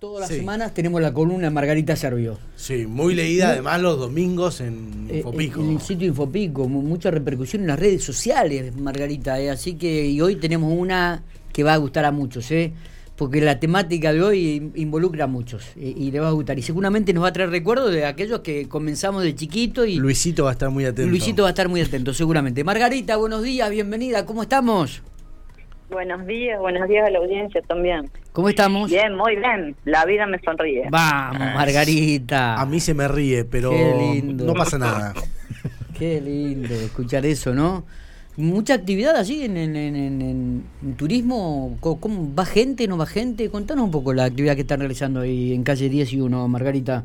Todas 0.00 0.20
las 0.20 0.30
semanas 0.30 0.72
tenemos 0.72 0.98
la 1.02 1.12
columna 1.12 1.44
de 1.48 1.50
Margarita 1.50 1.94
Servio. 1.94 2.38
Sí, 2.56 2.86
muy 2.86 3.14
leída 3.14 3.50
además 3.50 3.82
los 3.82 3.98
domingos 3.98 4.62
en 4.62 5.06
Eh, 5.10 5.18
Infopico. 5.18 5.60
En 5.60 5.72
el 5.72 5.80
sitio 5.82 6.08
Infopico, 6.08 6.66
mu- 6.66 6.80
mucha 6.80 7.10
repercusión 7.10 7.60
en 7.62 7.68
las 7.68 7.78
redes 7.78 8.02
sociales, 8.02 8.74
Margarita. 8.76 9.38
eh, 9.38 9.50
Así 9.50 9.74
que 9.74 10.06
y 10.06 10.18
hoy 10.22 10.36
tenemos 10.36 10.72
una 10.74 11.22
que 11.52 11.64
va 11.64 11.74
a 11.74 11.76
gustar 11.76 12.06
a 12.06 12.12
muchos, 12.12 12.50
¿eh? 12.50 12.72
porque 13.14 13.42
la 13.42 13.60
temática 13.60 14.14
de 14.14 14.22
hoy 14.22 14.48
in- 14.52 14.72
involucra 14.76 15.24
a 15.24 15.26
muchos 15.26 15.64
eh, 15.76 15.92
y 15.94 16.10
le 16.10 16.18
va 16.20 16.28
a 16.28 16.32
gustar. 16.32 16.58
Y 16.58 16.62
seguramente 16.62 17.12
nos 17.12 17.24
va 17.24 17.28
a 17.28 17.32
traer 17.34 17.50
recuerdos 17.50 17.92
de 17.92 18.06
aquellos 18.06 18.40
que 18.40 18.68
comenzamos 18.70 19.22
de 19.22 19.34
chiquito 19.34 19.84
y 19.84 19.96
Luisito 19.96 20.44
va 20.44 20.50
a 20.50 20.52
estar 20.54 20.70
muy 20.70 20.86
atento. 20.86 21.10
Luisito 21.10 21.42
va 21.42 21.48
a 21.48 21.52
estar 21.52 21.68
muy 21.68 21.82
atento, 21.82 22.14
seguramente. 22.14 22.64
Margarita, 22.64 23.16
buenos 23.18 23.42
días, 23.42 23.68
bienvenida, 23.68 24.24
¿cómo 24.24 24.40
estamos? 24.44 25.02
Buenos 25.90 26.24
días, 26.26 26.58
buenos 26.60 26.88
días 26.88 27.06
a 27.06 27.10
la 27.10 27.18
audiencia 27.18 27.60
también. 27.62 28.08
¿Cómo 28.32 28.48
estamos? 28.48 28.90
Bien, 28.90 29.14
muy 29.16 29.34
bien. 29.36 29.74
La 29.84 30.04
vida 30.04 30.24
me 30.26 30.38
sonríe. 30.40 30.84
Vamos, 30.90 31.38
Margarita. 31.54 32.60
A 32.60 32.64
mí 32.66 32.78
se 32.78 32.94
me 32.94 33.08
ríe, 33.08 33.44
pero 33.44 33.70
Qué 33.70 33.94
lindo. 33.98 34.44
no 34.44 34.54
pasa 34.54 34.78
nada. 34.78 35.14
Qué 35.98 36.20
lindo 36.20 36.72
escuchar 36.74 37.26
eso, 37.26 37.52
¿no? 37.54 37.84
Mucha 38.36 38.74
actividad 38.74 39.16
allí 39.16 39.44
en, 39.44 39.56
en- 39.56 39.74
en- 39.76 39.96
en- 39.96 40.22
en- 40.22 40.64
en 40.82 40.94
turismo. 40.96 41.76
Co- 41.80 41.98
¿Cómo, 42.00 42.32
¿Va 42.34 42.44
gente, 42.46 42.86
no 42.86 42.96
va 42.96 43.06
gente? 43.06 43.50
Contanos 43.50 43.84
un 43.84 43.90
poco 43.90 44.14
la 44.14 44.24
actividad 44.24 44.54
que 44.54 44.62
están 44.62 44.78
realizando 44.80 45.20
ahí 45.20 45.52
en 45.52 45.64
calle 45.64 45.88
10 45.88 46.12
y 46.12 46.20
1, 46.20 46.46
Margarita. 46.48 47.04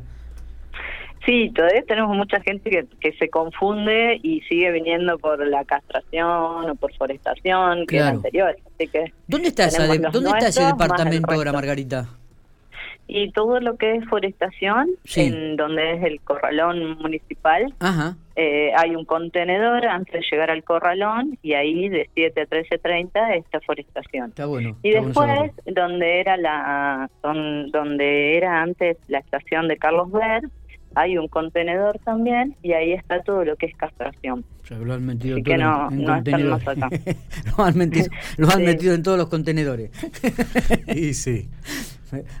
Sí, 1.26 1.50
todavía 1.54 1.82
tenemos 1.88 2.16
mucha 2.16 2.40
gente 2.40 2.70
que, 2.70 2.86
que 3.00 3.12
se 3.18 3.28
confunde 3.28 4.20
y 4.22 4.40
sigue 4.42 4.70
viniendo 4.70 5.18
por 5.18 5.44
la 5.46 5.64
castración 5.64 6.70
o 6.70 6.74
por 6.76 6.94
forestación, 6.94 7.84
que 7.86 7.96
es 7.96 8.02
anterior. 8.04 8.56
Así 8.74 8.86
que 8.88 9.12
¿Dónde 9.26 9.48
está, 9.48 9.64
esa 9.64 9.78
tenemos 9.78 9.96
de- 9.98 10.02
los 10.04 10.12
¿dónde 10.12 10.30
está 10.30 10.48
ese 10.48 10.64
departamento 10.64 11.32
ahora. 11.34 11.52
Margarita? 11.52 12.08
Y 13.08 13.30
todo 13.32 13.60
lo 13.60 13.76
que 13.76 13.94
es 13.96 14.04
forestación, 14.08 14.88
Sí. 15.04 15.22
en 15.22 15.56
donde 15.56 15.92
es 15.94 16.02
el 16.04 16.20
corralón 16.22 16.98
municipal, 16.98 17.72
Ajá. 17.78 18.16
eh, 18.34 18.72
hay 18.76 18.96
un 18.96 19.04
contenedor 19.04 19.86
antes 19.86 20.12
de 20.12 20.26
llegar 20.30 20.50
al 20.50 20.64
corralón 20.64 21.38
y 21.42 21.54
ahí 21.54 21.88
de 21.88 22.08
7 22.14 22.40
a 22.42 22.46
13.30 22.46 23.36
está 23.36 23.60
forestación. 23.60 24.30
Está 24.30 24.46
bueno. 24.46 24.76
Y 24.82 24.88
está 24.94 25.02
después, 25.06 25.52
donde 25.66 26.20
era 26.20 26.36
la 26.36 27.08
don- 27.22 27.70
donde 27.70 28.36
era 28.36 28.60
antes 28.62 28.96
la 29.06 29.18
estación 29.18 29.68
de 29.68 29.76
Carlos 29.76 30.10
Ver, 30.10 30.42
hay 30.96 31.16
un 31.18 31.28
contenedor 31.28 31.98
también 32.04 32.56
y 32.62 32.72
ahí 32.72 32.92
está 32.92 33.22
todo 33.22 33.44
lo 33.44 33.54
que 33.56 33.66
es 33.66 33.76
castración. 33.76 34.44
O 34.64 34.66
sea, 34.66 34.78
lo 34.78 34.94
han 34.94 35.04
metido 35.06 35.36
Así 35.36 35.42
todo 35.44 35.52
que 35.54 35.62
no- 35.62 35.88
en, 35.90 36.00
en 36.00 36.04
no 36.06 36.16
están 36.16 36.32
contenedores. 36.32 36.68
acá. 36.68 36.90
lo 37.58 37.64
han 37.64 37.78
metido, 37.78 38.06
lo 38.38 38.46
han 38.48 38.56
Sí. 38.58 38.62
metido 38.64 38.94
en 38.94 39.02
todos 39.02 39.18
los 39.18 39.28
contenedores. 39.28 39.90
Y 40.88 41.14
sí. 41.14 41.48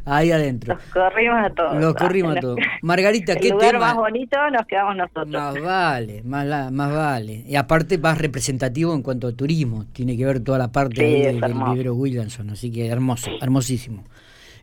Ahí 0.04 0.30
adentro. 0.30 0.74
Los 0.74 0.82
corrimos 0.92 1.44
a 1.44 1.50
todos. 1.50 1.76
Los 1.80 1.94
corrimos 1.94 2.32
a 2.32 2.34
En 2.36 2.40
todos. 2.40 2.58
Margarita, 2.82 3.32
el 3.32 3.40
¿qué 3.40 3.48
lugar 3.50 3.72
tema? 3.72 3.80
más 3.88 3.96
bonito 3.96 4.36
nos 4.52 4.66
quedamos 4.66 4.96
nosotros. 4.96 5.28
Más 5.28 5.60
vale, 5.60 6.22
más, 6.24 6.46
la- 6.46 6.70
más 6.70 6.92
vale. 6.94 7.44
Y 7.46 7.56
aparte 7.56 7.98
más 7.98 8.16
representativo 8.16 8.94
en 8.94 9.02
cuanto 9.02 9.26
a 9.26 9.32
turismo. 9.32 9.84
Tiene 9.92 10.16
que 10.16 10.24
ver 10.24 10.40
toda 10.40 10.58
la 10.58 10.68
parte 10.72 10.96
Sí, 11.04 11.22
del, 11.22 11.40
del 11.40 11.54
vivero 11.54 11.94
Williamson. 11.94 12.50
Así 12.50 12.70
que 12.70 12.86
hermoso, 12.86 13.30
hermosísimo. 13.42 14.04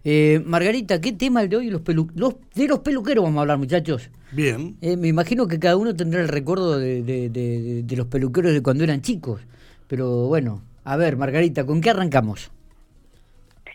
Eh, 0.06 0.42
Margarita, 0.46 1.00
¿qué 1.00 1.14
tema 1.14 1.42
el 1.42 1.50
de 1.50 1.58
hoy? 1.58 1.70
Los, 1.70 1.82
pelu 1.82 2.10
los 2.16 2.36
De 2.56 2.68
los 2.68 2.80
peluqueros 2.80 3.24
vamos 3.24 3.38
a 3.38 3.42
hablar, 3.42 3.58
muchachos. 3.58 4.10
Bien. 4.32 4.76
Eh, 4.82 4.98
me 4.98 5.08
imagino 5.08 5.48
que 5.48 5.60
cada 5.60 5.78
uno 5.78 5.96
tendrá 5.96 6.20
el 6.22 6.28
recuerdo 6.28 6.78
de, 6.78 7.04
de- 7.04 7.30
de- 7.30 7.84
de 7.84 7.96
los 7.96 8.08
peluqueros 8.08 8.52
de 8.54 8.62
cuando 8.62 8.84
eran 8.84 9.02
chicos. 9.02 9.42
Pero 9.88 10.28
bueno, 10.28 10.62
a 10.84 10.98
ver, 10.98 11.16
Margarita, 11.16 11.66
¿con 11.66 11.80
qué 11.82 11.92
arrancamos? 11.92 12.52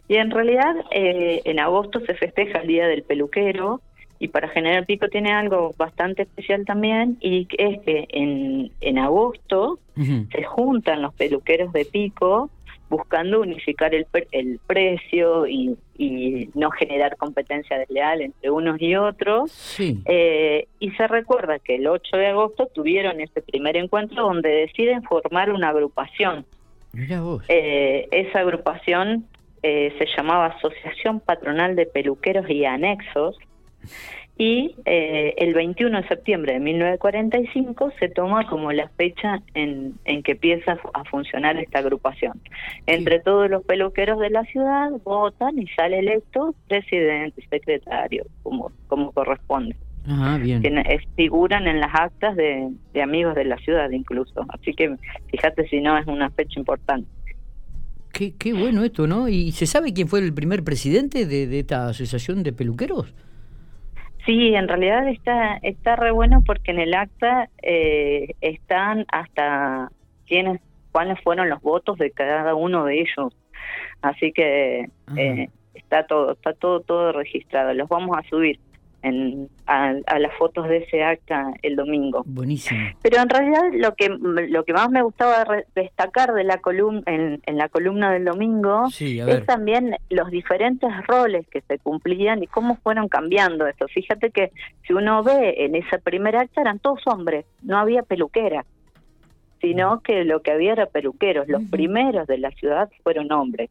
Y 0.09 0.17
en 0.17 0.31
realidad 0.31 0.75
eh, 0.91 1.43
en 1.45 1.61
agosto 1.61 2.01
se 2.01 2.15
festeja 2.15 2.59
el 2.61 2.69
Día 2.69 2.87
del 2.87 3.03
Peluquero 3.03 3.81
y 4.19 4.29
para 4.29 4.49
General 4.49 4.85
Pico 4.85 5.09
tiene 5.09 5.33
algo 5.33 5.75
bastante 5.79 6.23
especial 6.23 6.65
también 6.65 7.19
y 7.21 7.47
es 7.57 7.81
que 7.83 8.07
en, 8.11 8.73
en 8.81 8.99
agosto 8.99 9.79
se 9.97 10.43
juntan 10.45 11.03
los 11.03 11.13
peluqueros 11.15 11.73
de 11.73 11.85
Pico 11.85 12.51
buscando 12.89 13.41
unificar 13.41 13.95
el, 13.95 14.05
pre- 14.07 14.29
el 14.33 14.59
precio 14.67 15.47
y, 15.47 15.77
y 15.97 16.49
no 16.55 16.71
generar 16.71 17.17
competencia 17.17 17.79
desleal 17.79 18.23
entre 18.23 18.51
unos 18.51 18.81
y 18.81 18.97
otros. 18.97 19.51
Sí. 19.53 20.01
Eh, 20.07 20.67
y 20.79 20.91
se 20.93 21.07
recuerda 21.07 21.59
que 21.59 21.77
el 21.77 21.87
8 21.87 22.17
de 22.17 22.27
agosto 22.29 22.67
tuvieron 22.75 23.21
ese 23.21 23.43
primer 23.43 23.77
encuentro 23.77 24.23
donde 24.23 24.49
deciden 24.49 25.03
formar 25.03 25.51
una 25.51 25.69
agrupación. 25.69 26.47
Mirá 26.93 27.21
vos. 27.21 27.45
Eh, 27.49 28.09
esa 28.11 28.41
agrupación 28.41 29.27
eh, 29.63 29.93
se 29.99 30.07
llamaba 30.17 30.47
Asociación 30.47 31.21
Patronal 31.21 31.77
de 31.77 31.87
Peluqueros 31.87 32.49
y 32.49 32.65
Anexos 32.65 33.37
y 34.39 34.77
eh, 34.85 35.35
el 35.39 35.53
21 35.53 36.01
de 36.01 36.07
septiembre 36.09 36.53
de 36.55 36.61
1945 36.61 37.91
se 37.99 38.09
toma 38.09 38.47
como 38.49 38.71
la 38.73 38.89
fecha 38.91 39.41
en, 39.55 39.95
en 40.05 40.23
que 40.23 40.33
empieza 40.33 40.79
a 40.95 41.05
funcionar 41.05 41.57
esta 41.59 41.81
agrupación. 41.81 42.41
Entre 42.87 43.19
todos 43.21 43.51
los 43.51 43.65
peluqueros 43.65 44.21
de 44.21 44.31
la 44.31 44.45
ciudad 44.45 44.91
votan 45.05 45.59
y 45.59 45.67
sale 45.69 45.99
electo 45.99 46.55
presidente 46.69 47.41
y 47.41 47.49
secretario, 47.49 48.27
como, 48.45 48.71
como 48.87 49.11
corresponde. 49.13 49.75
Ajá, 50.07 50.39
bien. 50.39 50.63
Que 50.63 50.69
es- 50.87 51.03
figuran 51.17 51.67
en 51.67 51.81
las 51.81 51.93
actas 51.95 52.37
de, 52.37 52.71
de 52.95 53.03
amigos 53.03 53.35
de 53.35 53.45
la 53.45 53.59
ciudad 53.59 53.91
incluso. 53.91 54.47
Así 54.51 54.73
que 54.73 54.95
fíjate 55.33 55.69
si 55.69 55.81
no 55.81 55.99
es 55.99 56.07
una 56.07 56.31
fecha 56.31 56.59
importante. 56.61 57.09
Qué, 58.13 58.35
qué 58.39 58.53
bueno 58.53 58.85
esto, 58.85 59.07
¿no? 59.07 59.29
¿Y 59.29 59.53
se 59.53 59.67
sabe 59.67 59.93
quién 59.93 60.09
fue 60.09 60.21
el 60.21 60.33
primer 60.33 60.65
presidente 60.65 61.27
de, 61.27 61.47
de 61.47 61.59
esta 61.61 61.89
asociación 61.89 62.43
de 62.43 62.53
peluqueros? 62.53 63.13
Sí, 64.29 64.55
en 64.55 64.69
realidad 64.69 65.09
está 65.09 65.57
está 65.63 65.97
re 65.97 66.11
bueno 66.11 66.43
porque 66.45 66.71
en 66.71 66.81
el 66.81 66.93
acta 66.93 67.49
eh, 67.63 68.35
están 68.43 69.07
hasta 69.11 69.91
quiénes 70.27 70.61
cuáles 70.93 71.19
fueron 71.23 71.49
los 71.49 71.63
votos 71.63 71.97
de 71.97 72.11
cada 72.11 72.55
uno 72.55 72.85
de 72.85 73.01
ellos. 73.01 73.35
Así 74.03 74.33
que 74.33 74.91
eh, 75.17 75.49
está 75.73 76.07
todo 76.07 76.33
está 76.33 76.53
todo 76.53 76.81
todo 76.81 77.13
registrado. 77.13 77.73
Los 77.73 77.89
vamos 77.89 78.19
a 78.19 78.29
subir 78.29 78.61
en, 79.03 79.49
a, 79.67 79.95
a 80.07 80.19
las 80.19 80.35
fotos 80.37 80.69
de 80.69 80.79
ese 80.79 81.05
acta 81.05 81.53
el 81.63 81.77
domingo. 81.77 82.23
Buenísimo. 82.27 82.81
Pero 83.03 83.23
en 83.23 83.29
realidad 83.29 83.63
lo 83.73 83.95
que 83.95 84.09
lo 84.09 84.65
que 84.65 84.73
más 84.73 84.91
me 84.91 85.03
gustaba 85.03 85.45
re- 85.45 85.67
destacar 85.75 86.33
de 86.35 86.43
la 86.45 86.59
columna 86.59 87.03
en, 87.07 87.41
en 87.47 87.57
la 87.59 87.69
columna 87.69 88.13
del 88.13 88.25
domingo 88.25 88.89
Sí, 88.91 89.21
es 89.21 89.47
también 89.47 89.95
los 90.11 90.31
diferentes 90.31 90.91
roles 91.07 91.47
que 91.49 91.61
se 91.63 91.79
cumplían 91.79 92.43
y 92.43 92.47
cómo 92.49 92.77
fueron 92.77 93.09
cambiando 93.09 93.67
eso. 93.69 93.87
Fíjate 93.89 94.31
que 94.31 94.51
si 94.87 94.93
uno 94.95 95.23
ve 95.23 95.55
en 95.59 95.77
esa 95.77 95.99
primera 95.99 96.41
acta 96.41 96.61
eran 96.61 96.79
todos 96.81 97.01
hombres, 97.07 97.45
no 97.63 97.79
había 97.79 98.03
peluquera, 98.03 98.65
sino 99.61 100.01
que 100.01 100.25
lo 100.25 100.41
que 100.43 100.53
había 100.53 100.73
era 100.73 100.87
peluqueros. 100.87 101.49
Los 101.49 101.63
primeros 101.71 102.27
de 102.27 102.39
la 102.39 102.51
ciudad 102.53 102.89
fueron 103.03 103.31
hombres. 103.33 103.71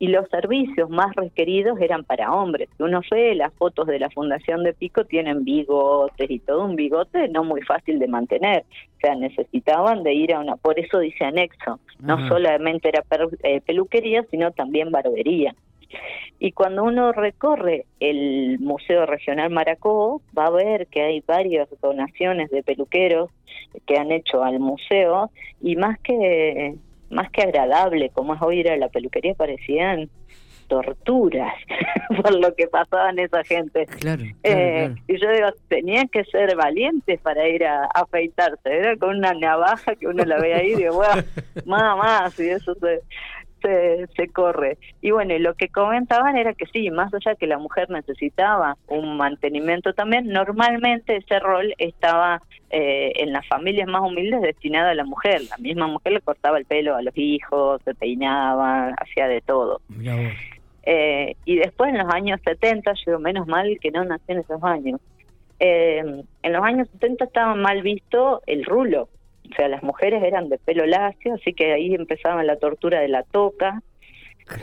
Y 0.00 0.08
los 0.08 0.28
servicios 0.28 0.88
más 0.90 1.14
requeridos 1.16 1.80
eran 1.80 2.04
para 2.04 2.32
hombres. 2.32 2.68
Uno 2.78 3.00
ve 3.10 3.34
las 3.34 3.52
fotos 3.54 3.86
de 3.88 3.98
la 3.98 4.10
Fundación 4.10 4.62
de 4.62 4.72
Pico, 4.72 5.04
tienen 5.04 5.44
bigotes 5.44 6.30
y 6.30 6.38
todo 6.38 6.64
un 6.64 6.76
bigote 6.76 7.28
no 7.28 7.42
muy 7.42 7.62
fácil 7.62 7.98
de 7.98 8.06
mantener. 8.06 8.64
O 8.96 9.00
sea, 9.00 9.16
necesitaban 9.16 10.04
de 10.04 10.14
ir 10.14 10.34
a 10.34 10.40
una... 10.40 10.56
Por 10.56 10.78
eso 10.78 11.00
dice 11.00 11.24
anexo. 11.24 11.80
No 12.00 12.14
Ajá. 12.14 12.28
solamente 12.28 12.88
era 12.88 13.02
per- 13.02 13.28
eh, 13.42 13.60
peluquería, 13.60 14.24
sino 14.30 14.52
también 14.52 14.92
barbería. 14.92 15.54
Y 16.38 16.52
cuando 16.52 16.84
uno 16.84 17.12
recorre 17.12 17.86
el 17.98 18.58
Museo 18.60 19.06
Regional 19.06 19.50
Maracó, 19.50 20.20
va 20.38 20.46
a 20.46 20.50
ver 20.50 20.86
que 20.86 21.00
hay 21.02 21.24
varias 21.26 21.68
donaciones 21.80 22.50
de 22.50 22.62
peluqueros 22.62 23.30
que 23.86 23.96
han 23.96 24.12
hecho 24.12 24.44
al 24.44 24.60
museo 24.60 25.30
y 25.60 25.76
más 25.76 25.98
que 26.00 26.74
más 27.10 27.30
que 27.30 27.42
agradable 27.42 28.10
como 28.10 28.34
es 28.34 28.42
hoy 28.42 28.60
ir 28.60 28.70
a 28.70 28.76
la 28.76 28.88
peluquería 28.88 29.34
parecían 29.34 30.10
torturas 30.68 31.54
por 32.22 32.34
lo 32.34 32.54
que 32.54 32.68
pasaban 32.68 33.18
esa 33.18 33.42
gente. 33.42 33.86
Claro, 33.86 34.22
claro, 34.22 34.36
Eh, 34.42 34.84
claro. 34.86 34.94
Y 35.08 35.20
yo 35.20 35.30
digo, 35.30 35.48
tenían 35.68 36.08
que 36.08 36.24
ser 36.24 36.54
valientes 36.56 37.20
para 37.20 37.48
ir 37.48 37.64
a, 37.64 37.84
a 37.84 38.02
afeitarse. 38.02 38.60
Era 38.64 38.96
con 38.96 39.16
una 39.16 39.32
navaja 39.32 39.96
que 39.96 40.06
uno 40.06 40.24
la 40.24 40.38
ve 40.38 40.54
ahí 40.54 40.72
y 40.72 40.76
digo, 40.76 40.96
bueno, 40.96 41.22
nada 41.66 41.96
más, 41.96 42.38
y 42.38 42.48
eso 42.50 42.74
se, 42.74 43.00
se, 43.62 44.06
se 44.16 44.28
corre. 44.28 44.78
Y 45.00 45.10
bueno, 45.10 45.34
y 45.34 45.38
lo 45.38 45.54
que 45.54 45.68
comentaban 45.68 46.36
era 46.36 46.54
que 46.54 46.66
sí, 46.66 46.90
más 46.90 47.12
allá 47.14 47.34
que 47.34 47.46
la 47.46 47.58
mujer 47.58 47.90
necesitaba 47.90 48.76
un 48.88 49.16
mantenimiento 49.16 49.92
también, 49.92 50.28
normalmente 50.28 51.16
ese 51.16 51.38
rol 51.38 51.74
estaba 51.78 52.42
eh, 52.70 53.12
en 53.16 53.32
las 53.32 53.46
familias 53.46 53.88
más 53.88 54.02
humildes 54.02 54.42
destinado 54.42 54.90
a 54.90 54.94
la 54.94 55.04
mujer. 55.04 55.40
La 55.48 55.56
misma 55.56 55.86
mujer 55.86 56.12
le 56.12 56.20
cortaba 56.20 56.58
el 56.58 56.66
pelo 56.66 56.96
a 56.96 57.02
los 57.02 57.16
hijos, 57.16 57.80
se 57.84 57.94
peinaba, 57.94 58.90
hacía 58.98 59.26
de 59.26 59.40
todo. 59.40 59.80
Mirá 59.88 60.16
vos. 60.16 60.32
Eh, 60.82 61.36
y 61.44 61.56
después 61.56 61.90
en 61.90 61.98
los 61.98 62.12
años 62.12 62.40
70, 62.44 62.92
yo 63.06 63.18
menos 63.18 63.46
mal 63.46 63.78
que 63.80 63.90
no 63.90 64.04
nací 64.04 64.32
en 64.32 64.38
esos 64.38 64.62
años. 64.62 65.00
Eh, 65.60 66.22
en 66.42 66.52
los 66.52 66.62
años 66.64 66.88
70 66.92 67.24
estaba 67.24 67.54
mal 67.54 67.82
visto 67.82 68.42
el 68.46 68.64
rulo. 68.64 69.08
O 69.50 69.54
sea, 69.54 69.68
las 69.68 69.82
mujeres 69.82 70.22
eran 70.22 70.48
de 70.48 70.58
pelo 70.58 70.86
lacio, 70.86 71.34
así 71.34 71.52
que 71.52 71.72
ahí 71.72 71.94
empezaba 71.94 72.42
la 72.44 72.56
tortura 72.56 73.00
de 73.00 73.08
la 73.08 73.22
toca. 73.22 73.82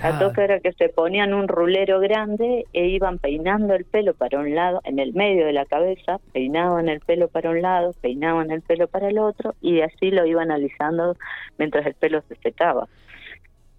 La 0.02 0.18
toca 0.18 0.44
era 0.44 0.60
que 0.62 0.74
se 0.74 0.90
ponían 0.90 1.32
un 1.36 1.48
rulero 1.48 2.00
grande 2.00 2.66
e 2.74 2.88
iban 2.88 3.20
peinando 3.20 3.76
el 3.76 3.86
pelo 3.86 4.16
para 4.16 4.40
un 4.40 4.56
lado, 4.56 4.82
en 4.84 4.98
el 4.98 5.14
medio 5.14 5.46
de 5.46 5.54
la 5.54 5.66
cabeza, 5.66 6.18
peinaban 6.34 6.90
el 6.90 7.02
pelo 7.02 7.28
para 7.28 7.52
un 7.52 7.62
lado, 7.62 7.94
peinaban 8.02 8.50
el 8.50 8.62
pelo 8.64 8.88
para 8.88 9.10
el 9.10 9.20
otro 9.20 9.54
y 9.62 9.82
así 9.82 10.10
lo 10.10 10.26
iban 10.26 10.50
alisando 10.50 11.16
mientras 11.60 11.86
el 11.86 11.94
pelo 11.94 12.24
se 12.28 12.36
secaba. 12.38 12.88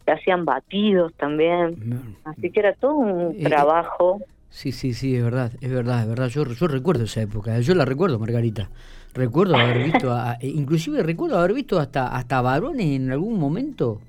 Se 0.05 0.13
hacían 0.13 0.45
batidos 0.45 1.13
también, 1.15 2.15
así 2.25 2.51
que 2.53 2.61
era 2.61 2.73
todo 2.75 2.95
un 2.95 3.35
Eh, 3.37 3.43
trabajo. 3.43 4.21
Sí, 4.49 4.71
sí, 4.71 4.95
sí, 4.95 5.17
es 5.17 5.25
verdad, 5.25 5.51
es 5.61 5.73
verdad, 5.73 6.03
es 6.03 6.09
verdad. 6.09 6.29
Yo, 6.29 6.45
yo 6.45 6.69
recuerdo 6.69 7.03
esa 7.05 7.21
época, 7.21 7.59
yo 7.59 7.75
la 7.75 7.85
recuerdo, 7.85 8.21
Margarita. 8.21 8.71
Recuerdo 9.17 9.57
haber 9.57 9.83
visto, 9.85 10.13
a- 10.13 10.33
a- 10.33 10.39
inclusive 10.43 11.03
recuerdo 11.03 11.39
haber 11.39 11.55
visto 11.55 11.79
hasta 11.81 12.09
hasta 12.15 12.41
varones 12.43 12.87
en 12.87 13.11
algún 13.11 13.39
momento 13.39 14.01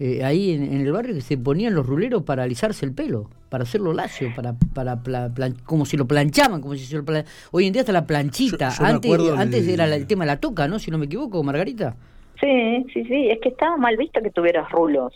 eh, 0.00 0.24
ahí 0.24 0.52
en, 0.52 0.62
en 0.64 0.80
el 0.80 0.90
barrio 0.92 1.14
que 1.14 1.20
se 1.20 1.36
ponían 1.38 1.74
los 1.74 1.86
ruleros 1.86 2.22
para 2.22 2.42
alisarse 2.44 2.84
el 2.86 2.92
pelo, 2.92 3.28
para 3.50 3.64
hacerlo 3.64 3.92
lacio, 3.92 4.32
para, 4.34 4.54
para 4.74 5.02
pla- 5.02 5.28
plan- 5.28 5.54
como 5.64 5.84
si 5.84 5.96
lo 5.98 6.06
planchaban, 6.06 6.60
como 6.62 6.74
si 6.74 6.84
se 6.86 6.96
lo 6.96 7.04
plan- 7.04 7.24
Hoy 7.52 7.66
en 7.66 7.72
día 7.74 7.80
está 7.82 7.92
la 7.92 8.06
planchita. 8.06 8.70
Yo- 8.70 8.76
yo 8.76 8.82
me 8.82 8.88
antes 8.90 9.10
antes 9.38 9.68
era 9.68 9.86
la- 9.86 9.96
el 9.96 10.06
tema 10.06 10.24
de 10.24 10.28
la 10.32 10.40
toca, 10.40 10.66
¿no? 10.68 10.78
Si 10.78 10.90
no 10.90 10.96
me 10.98 11.04
equivoco, 11.06 11.42
Margarita. 11.42 11.94
Sí, 12.40 12.86
sí, 12.94 13.04
sí, 13.04 13.28
es 13.28 13.38
que 13.42 13.50
estaba 13.50 13.76
mal 13.76 13.96
visto 13.98 14.20
que 14.22 14.30
tuvieras 14.30 14.70
rulos. 14.72 15.12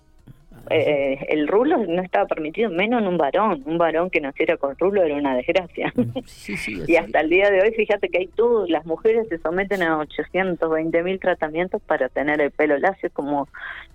Eh, 0.70 1.18
el 1.28 1.46
rulo 1.48 1.78
no 1.86 2.02
estaba 2.02 2.26
permitido, 2.26 2.70
menos 2.70 3.02
en 3.02 3.08
un 3.08 3.16
varón. 3.18 3.62
Un 3.66 3.78
varón 3.78 4.10
que 4.10 4.20
naciera 4.20 4.56
con 4.56 4.76
rulo 4.78 5.02
era 5.02 5.14
una 5.16 5.36
desgracia. 5.36 5.92
Sí, 6.26 6.56
sí, 6.56 6.80
y 6.86 6.96
hasta 6.96 7.20
el 7.20 7.28
día 7.30 7.50
de 7.50 7.60
hoy, 7.62 7.72
fíjate 7.74 8.08
que 8.08 8.18
hay 8.18 8.26
todo, 8.28 8.66
las 8.66 8.84
mujeres 8.86 9.26
se 9.28 9.38
someten 9.38 9.82
a 9.82 9.98
820 9.98 11.02
mil 11.02 11.18
tratamientos 11.20 11.80
para 11.82 12.08
tener 12.08 12.40
el 12.40 12.50
pelo 12.50 12.78
lacio, 12.78 13.10
como... 13.12 13.48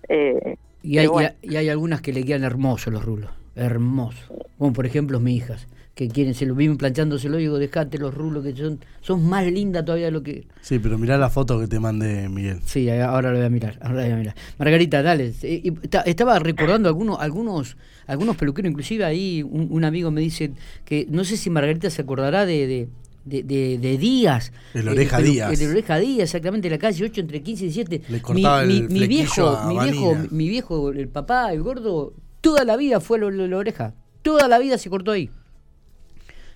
Eh, 0.08 0.56
Y 0.84 0.98
hay, 0.98 1.06
pero 1.06 1.14
bueno. 1.14 1.30
y 1.42 1.48
hay- 1.48 1.54
y 1.54 1.58
hay 1.58 1.70
algunas 1.70 2.02
que 2.02 2.14
le 2.14 2.24
quedan 2.24 2.44
hermosos 2.44 2.94
los 2.94 3.04
rulos, 3.04 3.32
hermosos. 3.56 4.30
Como 4.58 4.74
por 4.74 4.86
ejemplo 4.86 5.20
mis 5.20 5.38
hijas, 5.38 5.68
que 5.96 6.08
quieren, 6.08 6.34
se 6.34 6.46
lo 6.46 6.56
viven 6.56 6.78
planchándoselo 6.78 7.40
y 7.40 7.44
digo, 7.44 7.60
dejate 7.60 7.98
los 7.98 8.14
rulos 8.14 8.44
que 8.46 8.56
son, 8.56 8.80
son 9.02 9.26
más 9.28 9.46
lindas 9.46 9.84
todavía 9.84 10.06
de 10.06 10.12
lo 10.12 10.24
que... 10.24 10.48
Sí, 10.62 10.80
pero 10.80 10.98
mirá 10.98 11.18
la 11.18 11.30
foto 11.30 11.60
que 11.60 11.68
te 11.68 11.78
mandé, 11.80 12.30
Miguel. 12.30 12.62
Sí, 12.66 12.90
ahora 12.90 13.32
lo 13.32 13.38
voy 13.38 13.46
a 13.46 13.50
mirar, 13.50 13.78
ahora 13.82 13.96
lo 13.96 14.04
voy 14.04 14.12
a 14.12 14.16
mirar. 14.16 14.36
Margarita, 14.58 15.02
dale. 15.04 15.34
eh, 15.44 15.74
estaba 16.06 16.40
recordando 16.40 16.88
algunos, 16.88 17.20
algunos, 17.20 17.76
algunos 18.08 18.38
peluqueros, 18.38 18.72
inclusive 18.72 19.04
ahí 19.04 19.44
un, 19.44 19.68
un 19.72 19.84
amigo 19.84 20.10
me 20.10 20.22
dice 20.22 20.52
que 20.86 21.06
no 21.10 21.26
sé 21.26 21.36
si 21.36 21.50
Margarita 21.50 21.90
se 21.90 22.02
acordará 22.02 22.46
de, 22.46 22.66
de, 22.66 22.88
de, 23.26 23.44
de- 23.44 23.78
de 23.78 23.98
Díaz. 23.98 24.54
El 24.74 24.88
eh, 24.88 24.92
Oreja 24.92 25.20
pelu- 25.20 25.24
Díaz. 25.32 25.62
El 25.62 25.70
Oreja 25.72 25.98
Díaz, 26.00 26.24
exactamente, 26.30 26.70
la 26.70 26.78
calle 26.78 27.04
8 27.04 27.20
entre 27.22 27.42
15 27.44 27.64
y 27.66 27.68
17. 27.68 28.02
Le 28.08 28.22
mi, 28.34 28.42
mi- 28.42 28.82
mi 28.84 28.88
flequillo 29.00 29.08
viejo, 29.08 29.48
a 29.50 29.68
mi 29.68 29.80
viejo, 29.80 30.16
mi 30.32 30.48
viejo, 30.48 30.90
el 30.92 31.10
papá, 31.10 31.52
el 31.52 31.62
gordo, 31.62 32.14
toda 32.42 32.64
la 32.66 32.78
vida 32.78 33.00
fue 33.00 33.20
lo- 33.20 33.32
lo- 33.32 33.48
la 33.48 33.58
oreja. 33.58 33.94
Toda 34.22 34.48
la 34.48 34.60
vida 34.60 34.78
se 34.78 34.90
cortó 34.90 35.12
ahí. 35.12 35.30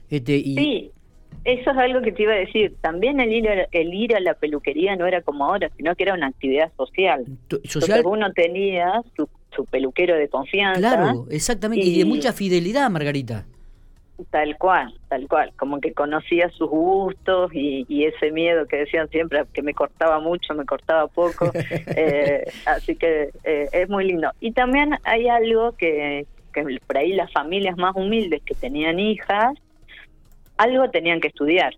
Este, 0.09 0.35
y, 0.37 0.55
Sí, 0.55 0.91
eso 1.45 1.71
es 1.71 1.77
algo 1.77 2.01
que 2.01 2.11
te 2.11 2.23
iba 2.23 2.33
a 2.33 2.37
decir. 2.37 2.75
También 2.81 3.19
el 3.19 3.31
ir, 3.31 3.47
a, 3.49 3.67
el 3.71 3.93
ir 3.93 4.15
a 4.15 4.19
la 4.19 4.33
peluquería 4.35 4.95
no 4.95 5.05
era 5.07 5.21
como 5.21 5.45
ahora, 5.45 5.69
sino 5.77 5.95
que 5.95 6.03
era 6.03 6.13
una 6.13 6.27
actividad 6.27 6.71
social. 6.77 7.23
to- 7.47 7.57
Entonces 7.57 7.71
social, 7.71 8.01
uno 8.05 8.31
tenía 8.33 9.01
su, 9.15 9.27
su 9.55 9.65
peluquero 9.65 10.15
de 10.15 10.27
confianza. 10.29 10.79
claro, 10.79 11.27
exactamente, 11.29 11.85
y, 11.85 11.97
de 11.99 12.05
mucha 12.05 12.33
fidelidad, 12.33 12.89
Margarita. 12.89 13.45
Tal 14.29 14.57
cual, 14.57 14.93
tal 15.09 15.27
cual, 15.27 15.51
como 15.57 15.81
que 15.81 15.91
conocía 15.91 16.47
sus 16.49 16.69
gustos 16.69 17.51
y, 17.53 17.83
y 17.89 18.05
ese 18.05 18.31
miedo 18.31 18.67
que 18.67 18.77
decían 18.77 19.09
siempre, 19.09 19.43
que 19.51 19.63
me 19.63 19.73
cortaba 19.73 20.19
mucho, 20.19 20.53
me 20.53 20.65
cortaba 20.65 21.07
poco, 21.07 21.51
eh, 21.95 22.43
así 22.65 22.95
que 22.95 23.31
eh, 23.43 23.69
es 23.71 23.89
muy 23.89 24.05
lindo. 24.05 24.29
Y 24.39 24.51
también 24.51 24.95
hay 25.03 25.27
algo 25.27 25.71
que, 25.71 26.27
que 26.53 26.63
por 26.85 26.97
ahí 26.97 27.13
las 27.13 27.31
familias 27.31 27.75
más 27.75 27.95
humildes 27.95 28.43
que 28.43 28.53
tenían 28.53 28.99
hijas, 28.99 29.55
algo 30.57 30.89
tenían 30.91 31.19
que 31.19 31.29
estudiar. 31.29 31.73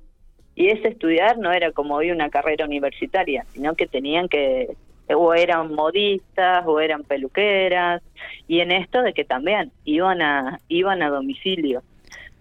Y 0.55 0.69
ese 0.69 0.89
estudiar 0.89 1.37
no 1.37 1.51
era 1.51 1.71
como 1.71 1.95
hoy 1.95 2.11
una 2.11 2.29
carrera 2.29 2.65
universitaria, 2.65 3.45
sino 3.53 3.75
que 3.75 3.87
tenían 3.87 4.27
que, 4.27 4.75
o 5.13 5.33
eran 5.33 5.73
modistas, 5.73 6.63
o 6.65 6.79
eran 6.79 7.03
peluqueras, 7.03 8.01
y 8.47 8.59
en 8.59 8.71
esto 8.71 9.01
de 9.01 9.13
que 9.13 9.25
también 9.25 9.71
iban 9.83 10.21
a, 10.21 10.59
iban 10.67 11.01
a 11.01 11.09
domicilio. 11.09 11.81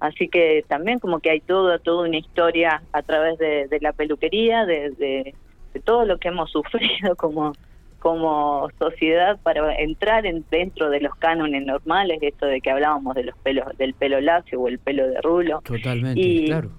Así 0.04 0.28
que 0.28 0.64
también 0.68 0.98
como 0.98 1.20
que 1.20 1.30
hay 1.30 1.40
toda, 1.40 1.78
toda 1.78 2.06
una 2.06 2.18
historia 2.18 2.82
a 2.92 3.02
través 3.02 3.38
de, 3.38 3.68
de 3.68 3.78
la 3.80 3.92
peluquería, 3.94 4.66
de, 4.66 4.90
de, 4.90 5.34
de 5.72 5.80
todo 5.80 6.04
lo 6.04 6.18
que 6.18 6.28
hemos 6.28 6.50
sufrido 6.52 7.16
como 7.16 7.52
como 8.00 8.68
sociedad 8.78 9.40
para 9.42 9.74
entrar 9.76 10.26
en, 10.26 10.44
dentro 10.50 10.90
de 10.90 11.00
los 11.00 11.14
cánones 11.14 11.64
normales, 11.64 12.18
esto 12.20 12.44
de 12.44 12.60
que 12.60 12.70
hablábamos 12.70 13.14
de 13.14 13.24
los 13.24 13.34
pelos 13.38 13.64
del 13.78 13.94
pelo 13.94 14.20
lacio 14.20 14.60
o 14.60 14.68
el 14.68 14.78
pelo 14.78 15.08
de 15.08 15.22
rulo. 15.22 15.62
Totalmente, 15.64 16.20
Y- 16.20 16.44
claro. 16.44 16.70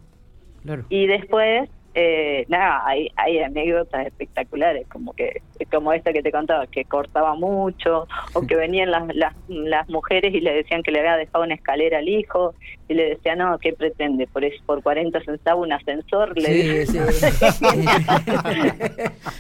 Claro. 0.61 0.85
Y 0.89 1.07
después, 1.07 1.69
eh, 1.95 2.45
nada, 2.47 2.81
hay, 2.85 3.09
hay 3.15 3.39
anécdotas 3.39 4.05
espectaculares, 4.05 4.87
como 4.87 5.13
que 5.13 5.41
como 5.71 5.93
esta 5.93 6.11
que 6.13 6.21
te 6.21 6.31
contaba, 6.31 6.67
que 6.67 6.85
cortaba 6.85 7.35
mucho, 7.35 8.07
o 8.33 8.41
que 8.47 8.55
venían 8.55 8.91
las, 8.91 9.03
las, 9.15 9.33
las 9.47 9.89
mujeres 9.89 10.33
y 10.33 10.41
le 10.41 10.53
decían 10.53 10.83
que 10.83 10.91
le 10.91 10.99
había 10.99 11.17
dejado 11.17 11.43
una 11.43 11.55
escalera 11.55 11.99
al 11.99 12.09
hijo, 12.09 12.53
y 12.87 12.93
le 12.93 13.09
decía, 13.09 13.35
no, 13.35 13.57
¿qué 13.59 13.73
pretende? 13.73 14.27
Por, 14.27 14.43
es- 14.45 14.61
por 14.65 14.81
40 14.83 15.19
centavos 15.23 15.65
un 15.65 15.73
ascensor, 15.73 16.37
le 16.37 16.45
Sí, 16.45 16.53
dice. 16.93 17.07
sí. 17.51 17.65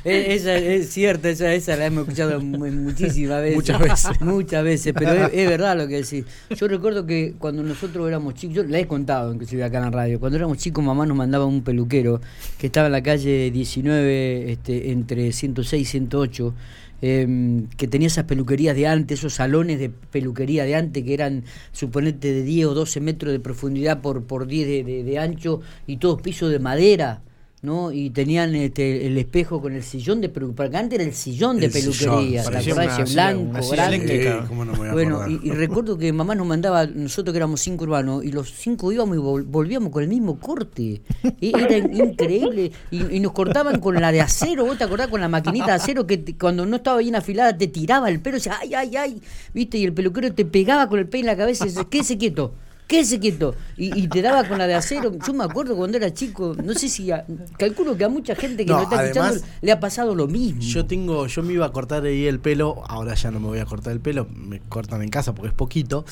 Eh, 0.03 0.35
esa 0.35 0.55
es 0.55 0.89
cierta, 0.91 1.29
esa, 1.29 1.51
esa 1.53 1.75
la 1.75 1.87
hemos 1.87 2.03
escuchado 2.03 2.39
mu- 2.39 2.67
muchísimas 2.71 3.41
veces. 3.41 3.55
Muchas 3.55 3.79
veces. 3.79 4.21
Muchas 4.21 4.63
veces, 4.63 4.93
pero 4.97 5.11
es, 5.13 5.29
es 5.33 5.49
verdad 5.49 5.75
lo 5.77 5.87
que 5.87 5.95
decís. 6.03 6.25
Yo 6.55 6.67
recuerdo 6.67 7.05
que 7.07 7.33
cuando 7.39 7.63
nosotros 7.63 8.07
éramos 8.07 8.35
chicos, 8.35 8.55
yo 8.57 8.63
la 8.63 8.77
he 8.79 8.85
contado 8.87 9.33
inclusive 9.33 9.63
acá 9.63 9.77
en 9.79 9.85
la 9.85 9.89
radio, 9.91 10.19
cuando 10.19 10.37
éramos 10.37 10.57
chicos 10.59 10.83
mamá 10.83 11.05
nos 11.07 11.17
mandaba 11.17 11.45
un 11.45 11.63
peluquero 11.63 12.21
que 12.59 12.67
estaba 12.67 12.85
en 12.87 12.91
la 12.93 13.01
calle 13.01 13.49
19, 13.51 14.51
este, 14.51 14.91
entre 14.91 15.31
106 15.31 15.81
y 15.81 15.85
108. 15.85 16.53
Em, 17.01 17.67
que 17.77 17.87
tenía 17.87 18.07
esas 18.07 18.25
peluquerías 18.25 18.75
de 18.75 18.87
antes, 18.87 19.19
esos 19.19 19.33
salones 19.33 19.79
de 19.79 19.89
peluquería 19.89 20.63
de 20.65 20.75
antes 20.75 21.03
que 21.03 21.13
eran, 21.13 21.43
suponete, 21.71 22.33
de 22.33 22.43
10 22.43 22.67
o 22.67 22.73
12 22.73 22.99
metros 23.01 23.31
de 23.31 23.39
profundidad 23.39 24.01
por, 24.01 24.23
por 24.23 24.47
10 24.47 24.85
de, 24.85 25.19
ancho 25.19 25.61
y 25.87 25.97
todos 25.97 26.21
pisos 26.21 26.51
de 26.51 26.59
madera. 26.59 27.21
¿No? 27.65 27.91
Y 27.91 28.11
tenían 28.11 28.55
este, 28.55 29.07
el 29.07 29.17
espejo 29.17 29.61
con 29.61 29.73
el 29.73 29.83
sillón 29.83 30.21
de 30.21 30.29
peluquería. 30.29 30.55
Porque 30.55 30.77
antes 30.77 30.99
era 30.99 31.03
el 31.07 31.13
sillón 31.13 31.59
de 31.59 31.65
El 31.65 31.71
peluquería. 31.71 32.43
¿te 32.43 32.49
parecía 32.51 32.73
acordás? 32.73 32.97
una 32.99 33.31
blanco, 33.31 33.41
una 33.51 33.75
grande. 33.75 33.95
eléctrica. 33.95 34.29
Eh, 34.43 34.45
¿cómo 34.47 34.65
no 34.65 34.71
me 34.73 34.77
voy 34.77 34.87
a 34.87 34.93
Bueno, 34.93 35.27
y, 35.27 35.39
y 35.43 35.49
recuerdo 35.51 35.97
que 35.97 36.13
mamá 36.13 36.35
nos 36.35 36.47
mandaba, 36.47 36.85
nosotros 36.85 37.33
que 37.33 37.37
éramos 37.37 37.59
cinco 37.61 37.83
hermanos, 37.85 38.23
y 38.23 38.31
los 38.31 38.53
cinco 38.53 38.91
íbamos 38.91 39.17
y 39.17 39.19
vol- 39.19 39.43
volvíamos 39.45 39.89
con 39.91 40.03
el 40.03 40.09
mismo 40.09 40.39
corte. 40.39 41.01
E- 41.41 41.51
Era 41.53 41.77
increíble. 41.77 42.71
Y, 42.91 43.15
y 43.15 43.19
nos 43.19 43.31
cortaban 43.33 43.79
con 43.79 43.95
la 43.95 44.11
de 44.11 44.21
acero, 44.21 44.65
¿vos 44.65 44.77
te 44.77 44.83
acordás? 44.83 45.07
Con 45.07 45.21
la 45.21 45.27
maquinita 45.29 45.65
de 45.67 45.71
acero 45.73 46.05
que 46.07 46.17
te- 46.17 46.37
cuando 46.37 46.65
no 46.65 46.75
estaba 46.77 46.99
bien 46.99 47.15
afilada 47.15 47.57
te 47.57 47.67
tiraba 47.67 48.09
el 48.09 48.19
pelo, 48.21 48.37
y 48.37 48.39
decía, 48.39 48.57
ay, 48.61 48.73
ay, 48.75 48.95
ay, 48.95 49.21
¿viste? 49.53 49.77
Y 49.77 49.85
el 49.85 49.93
peluquero 49.93 50.33
te 50.33 50.45
pegaba 50.45 50.87
con 50.87 50.99
el 50.99 51.07
pelo 51.07 51.21
en 51.21 51.27
la 51.27 51.35
cabeza 51.37 51.65
y 51.65 51.69
decía, 51.69 51.85
quédese 51.89 52.17
quieto. 52.17 52.53
Quédese 52.87 53.19
quieto. 53.19 53.55
Y, 53.77 53.99
y 53.99 54.07
te 54.07 54.21
daba 54.21 54.47
con 54.47 54.57
la 54.59 54.67
de 54.67 54.75
acero. 54.75 55.11
Yo 55.25 55.33
me 55.33 55.43
acuerdo 55.43 55.75
cuando 55.75 55.97
era 55.97 56.13
chico, 56.13 56.55
no 56.63 56.73
sé 56.75 56.87
si. 56.87 57.09
a- 57.11 57.25
calculo 57.57 57.97
que 57.97 58.03
a 58.03 58.09
mucha 58.09 58.35
gente 58.35 58.63
que 58.65 58.71
No, 58.71 58.75
nos 58.77 58.83
está 58.83 58.99
además, 58.99 59.35
escuchando 59.37 59.57
le 59.61 59.71
ha 59.71 59.79
pasado 59.79 60.13
lo 60.15 60.27
mismo. 60.27 60.61
Yo 60.61 60.85
tengo, 60.85 61.25
yo 61.27 61.41
me 61.43 61.53
iba 61.53 61.65
a 61.65 61.71
cortar 61.71 62.03
ahí 62.03 62.25
el 62.27 62.39
pelo, 62.39 62.83
ahora 62.87 63.15
ya 63.15 63.31
no 63.31 63.39
me 63.39 63.47
voy 63.47 63.59
a 63.59 63.65
cortar 63.65 63.93
el 63.93 63.99
pelo, 64.01 64.27
me 64.31 64.59
cortan 64.69 65.01
en 65.01 65.09
casa 65.09 65.33
porque 65.33 65.47
es 65.49 65.53
poquito, 65.55 66.05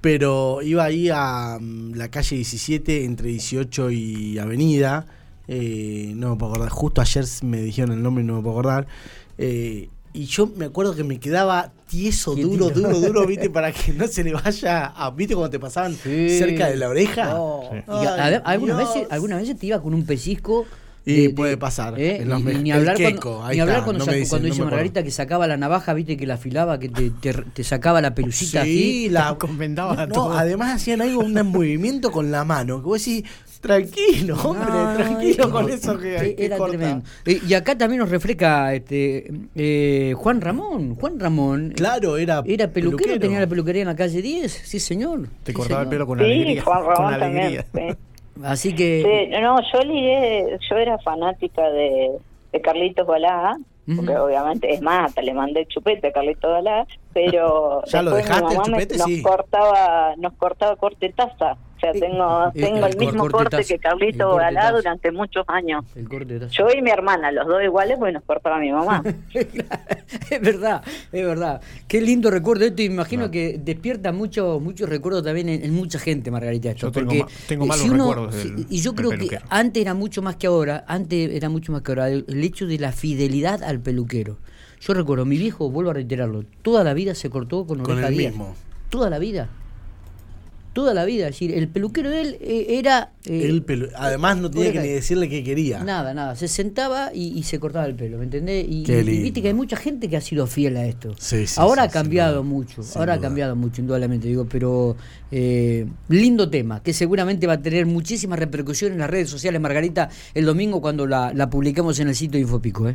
pero 0.00 0.60
iba 0.62 0.84
ahí 0.84 1.08
a 1.12 1.58
mm, 1.60 1.94
la 1.94 2.10
calle 2.10 2.36
17 2.36 3.04
entre 3.04 3.30
18 3.30 3.90
y 3.90 4.38
Avenida, 4.38 5.06
eh, 5.48 6.12
no 6.14 6.30
me 6.30 6.36
puedo 6.36 6.52
acordar, 6.52 6.70
justo 6.70 7.00
ayer 7.00 7.24
me 7.42 7.62
dijeron 7.62 7.92
el 7.92 8.02
nombre 8.02 8.22
y 8.22 8.26
no 8.26 8.36
me 8.36 8.42
puedo 8.42 8.58
acordar, 8.58 8.86
eh, 9.38 9.88
y 10.20 10.26
yo 10.26 10.50
me 10.56 10.66
acuerdo 10.66 10.94
que 10.96 11.04
me 11.04 11.18
quedaba 11.20 11.72
tieso, 11.88 12.34
duro, 12.34 12.70
duro, 12.70 12.98
duro, 13.00 13.26
viste, 13.26 13.48
para 13.50 13.70
que 13.72 13.92
no 13.92 14.06
se 14.08 14.24
le 14.24 14.32
vaya 14.32 14.86
a, 14.86 15.10
viste 15.10 15.34
cuando 15.34 15.50
te 15.50 15.58
pasaban 15.60 15.94
Sí. 15.94 16.38
cerca 16.38 16.66
de 16.68 16.76
la 16.76 16.88
oreja. 16.88 17.30
No. 17.30 17.60
Sí. 17.70 17.76
Y 17.86 18.06
a- 18.06 18.24
Ay, 18.24 18.34
a- 18.34 18.38
algunas 18.44 18.78
Dios. 18.78 18.94
veces, 18.94 19.08
algunas 19.10 19.40
veces 19.40 19.58
te 19.58 19.66
iba 19.66 19.80
con 19.80 19.94
un 19.94 20.04
pellizco. 20.04 20.66
Y 21.10 21.28
puede 21.30 21.56
pasar, 21.56 21.98
¿eh? 21.98 22.20
en 22.20 22.28
los 22.28 22.40
Y- 22.42 22.44
ni 22.58 22.70
hablar 22.70 22.94
queco, 22.94 23.36
cuando, 23.36 23.52
ni 23.54 23.60
hablar 23.60 23.76
está, 23.76 23.84
cuando, 23.86 24.04
no 24.04 24.12
cuando 24.28 24.48
no 24.48 24.52
dice. 24.54 24.62
Margarita 24.62 25.02
que 25.02 25.10
sacaba 25.10 25.46
la 25.46 25.56
navaja, 25.56 25.94
viste 25.94 26.18
que 26.18 26.26
la 26.26 26.34
afilaba, 26.34 26.78
que 26.78 26.90
te, 26.90 27.08
te, 27.08 27.32
te 27.32 27.64
sacaba 27.64 28.02
la 28.02 28.14
pelucita 28.14 28.60
así. 28.60 28.76
Sí, 29.04 29.08
la 29.08 29.34
Convendaba 29.38 30.04
no, 30.06 30.12
todo. 30.14 30.32
además 30.36 30.74
hacían 30.76 31.00
algo, 31.00 31.20
un 31.22 31.32
movimiento 31.50 32.10
con 32.12 32.30
la 32.30 32.44
mano, 32.44 32.80
que 32.82 32.86
vos 32.88 33.02
decís, 33.02 33.24
tranquilo, 33.60 34.36
hombre, 34.44 34.66
tranquilo 34.96 35.46
no. 35.46 35.52
con 35.52 35.68
eso 35.70 35.98
que, 35.98 36.16
Eh, 36.16 36.34
que 36.36 36.44
Era 36.46 36.56
corta. 36.58 36.76
tremendo. 36.76 37.04
Eh, 37.26 37.40
y 37.46 37.54
acá 37.54 37.76
también 37.76 38.00
nos 38.00 38.10
refleja 38.10 38.74
este, 38.74 39.30
eh, 39.54 40.14
Juan 40.16 40.40
Ramón. 40.40 40.94
Juan 40.94 41.18
Ramón. 41.20 41.72
Claro, 41.76 42.16
era 42.16 42.42
Era 42.46 42.68
peluquero, 42.68 43.18
tenía 43.18 43.40
la 43.40 43.46
peluquería 43.46 43.82
en 43.82 43.88
la 43.88 43.96
calle 43.96 44.22
10, 44.22 44.50
sí 44.52 44.80
señor. 44.80 45.28
Te 45.42 45.52
Sí, 45.52 45.56
cortaba 45.58 45.82
el 45.82 45.88
pelo 45.88 46.06
con 46.06 46.18
Sí, 46.18 46.24
alegría. 46.24 46.62
Juan 46.62 46.84
con 46.84 46.94
Ramón 46.94 47.18
también. 47.18 47.64
sí. 47.74 47.80
Así 48.44 48.72
que. 48.74 49.28
Sí, 49.32 49.40
no, 49.42 49.56
yo 49.72 49.80
ligué, 49.82 50.58
yo 50.70 50.76
era 50.76 50.96
fanática 50.98 51.62
de, 51.70 52.10
de 52.52 52.60
Carlitos 52.60 53.06
Balá 53.06 53.58
porque 53.96 54.14
obviamente 54.18 54.70
es 54.70 54.82
más, 54.82 55.06
hasta 55.06 55.22
le 55.22 55.32
mandé 55.32 55.60
el 55.60 55.66
chupete 55.68 56.08
a 56.08 56.12
Carlito 56.12 56.46
Galá, 56.46 56.86
pero 57.14 57.82
¿Ya 57.86 58.02
lo 58.02 58.10
mi 58.10 58.16
dejaste 58.18 58.44
el 58.52 58.58
mamá 58.58 58.62
me- 58.64 58.72
chupete? 58.86 58.98
nos 58.98 59.06
Sí. 59.06 59.22
cortaba, 59.22 60.14
nos 60.18 60.32
cortaba 60.34 60.76
corte 60.76 61.10
taza. 61.16 61.56
O 61.78 61.80
sea, 61.80 61.92
tengo, 61.92 62.50
tengo 62.54 62.86
el 62.86 62.92
el 62.92 62.98
mismo 62.98 63.28
corte 63.30 63.58
que 63.64 63.74
el 63.74 63.80
Carlito 63.80 64.34
Galá 64.34 64.72
durante 64.72 65.12
muchos 65.12 65.44
años. 65.48 65.84
El. 65.94 66.48
Yo 66.50 66.66
y 66.76 66.82
mi 66.82 66.90
hermana, 66.90 67.30
los 67.30 67.46
dos 67.46 67.62
iguales, 67.62 67.96
pues 68.00 68.12
nos 68.12 68.24
cortaba 68.24 68.58
mi 68.58 68.72
mamá. 68.72 69.00
es 70.30 70.40
verdad, 70.40 70.82
es 71.12 71.24
verdad. 71.24 71.60
Qué 71.86 72.00
lindo 72.00 72.30
recuerdo 72.30 72.64
esto. 72.64 72.82
Imagino 72.82 73.30
que 73.30 73.60
despierta 73.62 74.10
muchos 74.12 74.60
muchos 74.60 74.88
recuerdos 74.88 75.22
también 75.22 75.48
en, 75.48 75.64
en 75.64 75.74
mucha 75.74 75.98
gente, 75.98 76.30
Margarita. 76.30 76.70
Esto, 76.70 76.88
Yo 76.88 76.92
tengo 76.92 77.06
porque 77.06 77.22
ma- 77.22 77.28
tengo 77.46 77.64
eh, 77.64 77.68
malos 77.68 77.82
si 77.84 77.90
uno- 77.90 78.08
recuerdos 78.08 78.34
del- 78.44 78.66
y 78.68 78.80
yo 78.80 78.94
creo 78.94 79.10
que 79.10 79.38
antes 79.48 79.80
era 79.80 79.94
mucho 79.94 80.20
más 80.22 80.36
que 80.36 80.46
ahora. 80.48 80.84
Antes 80.88 81.30
era 81.32 81.48
mucho 81.48 81.72
más 81.72 81.82
que 81.82 81.92
ahora. 81.92 82.08
El, 82.08 82.24
el 82.28 82.42
hecho 82.44 82.66
de 82.66 82.78
la 82.78 82.92
fidelidad 82.92 83.62
al 83.62 83.80
peluquero. 83.80 84.38
Yo 84.80 84.94
recuerdo, 84.94 85.24
mi 85.24 85.38
viejo, 85.38 85.70
vuelvo 85.70 85.90
a 85.90 85.94
reiterarlo, 85.94 86.44
toda 86.62 86.84
la 86.84 86.94
vida 86.94 87.14
se 87.14 87.30
cortó 87.30 87.66
con 87.66 87.80
Con 87.80 87.92
oreja 87.94 88.08
el 88.08 88.16
10. 88.16 88.30
mismo. 88.30 88.54
Toda 88.90 89.10
la 89.10 89.18
vida. 89.18 89.48
Toda 90.78 90.94
la 90.94 91.04
vida. 91.04 91.24
Es 91.26 91.32
decir, 91.34 91.52
el 91.52 91.66
peluquero 91.66 92.08
de 92.08 92.20
él 92.20 92.38
eh, 92.40 92.78
era. 92.78 93.10
eh, 93.26 93.46
El 93.48 93.90
Además 93.96 94.36
no 94.36 94.48
tenía 94.48 94.70
que 94.70 94.78
ni 94.78 94.86
decirle 94.86 95.28
qué 95.28 95.42
quería. 95.42 95.82
Nada, 95.82 96.14
nada. 96.14 96.36
Se 96.36 96.46
sentaba 96.46 97.10
y, 97.12 97.36
y 97.36 97.42
se 97.42 97.58
cortaba 97.58 97.84
el 97.86 97.96
pelo, 97.96 98.16
¿me 98.18 98.22
entendés? 98.24 98.64
Y, 98.68 98.84
Qué 98.84 99.00
y 99.00 99.02
lindo. 99.02 99.22
viste 99.24 99.42
que 99.42 99.48
hay 99.48 99.54
mucha 99.54 99.76
gente 99.76 100.08
que 100.08 100.16
ha 100.16 100.20
sido 100.20 100.46
fiel 100.46 100.76
a 100.76 100.86
esto. 100.86 101.14
Sí, 101.18 101.48
sí, 101.48 101.56
ahora 101.60 101.82
sí, 101.82 101.88
ha 101.88 101.90
cambiado 101.90 102.44
mucho, 102.44 102.82
ahora 102.94 103.14
ha 103.14 103.18
cambiado 103.20 103.56
mucho, 103.56 103.80
indudablemente, 103.80 104.28
digo, 104.28 104.46
pero 104.48 104.94
eh, 105.32 105.84
lindo 106.08 106.48
tema, 106.48 106.80
que 106.80 106.92
seguramente 106.92 107.48
va 107.48 107.54
a 107.54 107.60
tener 107.60 107.84
muchísima 107.86 108.36
repercusión 108.36 108.92
en 108.92 108.98
las 108.98 109.10
redes 109.10 109.28
sociales, 109.30 109.60
Margarita, 109.60 110.10
el 110.32 110.44
domingo 110.46 110.80
cuando 110.80 111.08
la, 111.08 111.32
la 111.34 111.50
publiquemos 111.50 111.98
en 111.98 112.06
el 112.06 112.14
sitio 112.14 112.34
de 112.38 112.42
Infopico, 112.42 112.88
¿eh? 112.88 112.94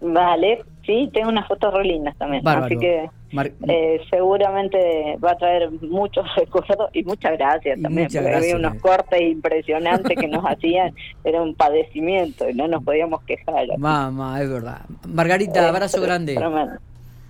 Vale, 0.00 0.64
sí, 0.86 1.10
tengo 1.12 1.28
unas 1.28 1.46
fotos 1.46 1.72
re 1.74 1.84
lindas 1.84 2.16
también. 2.18 2.42
Bárbaro. 2.42 2.66
Así 2.66 2.76
que 2.78 3.08
Mar- 3.32 3.52
eh, 3.68 4.00
seguramente 4.10 5.16
va 5.22 5.32
a 5.32 5.36
traer 5.36 5.70
muchos 5.82 6.24
recuerdos 6.36 6.90
y 6.94 7.02
muchas 7.04 7.32
gracias 7.38 7.80
también. 7.80 8.04
muchas 8.04 8.22
porque 8.22 8.36
había 8.36 8.56
unos 8.56 8.74
cortes 8.80 9.20
impresionantes 9.20 10.16
que 10.18 10.26
nos 10.28 10.44
hacían, 10.48 10.94
era 11.24 11.42
un 11.42 11.54
padecimiento 11.54 12.48
y 12.48 12.54
no 12.54 12.68
nos 12.68 12.82
podíamos 12.84 13.22
quejar. 13.24 13.66
Mamá, 13.78 14.40
es 14.42 14.50
verdad. 14.50 14.80
Margarita, 15.06 15.62
Eh, 15.64 15.68
abrazo 15.68 16.00
grande. 16.00 16.34
tremendo. 16.34 16.74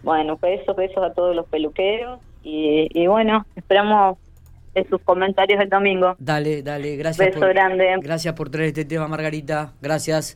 Bueno, 0.02 0.36
besos, 0.40 0.76
besos 0.76 1.02
a 1.04 1.12
todos 1.12 1.34
los 1.34 1.46
peluqueros 1.46 2.20
y, 2.44 2.88
y 2.94 3.06
bueno, 3.08 3.44
esperamos 3.56 4.16
de 4.74 4.86
sus 4.88 5.00
comentarios 5.02 5.60
el 5.60 5.68
domingo. 5.68 6.14
Dale, 6.20 6.62
dale, 6.62 6.94
gracias 6.96 7.34
Beso 7.34 7.40
grande. 7.48 7.96
Gracias 8.00 8.32
por 8.34 8.48
traer 8.48 8.68
este 8.68 8.84
tema, 8.84 9.08
Margarita. 9.08 9.72
Gracias. 9.82 10.26